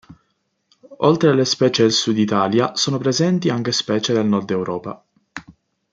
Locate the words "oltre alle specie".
0.97-1.83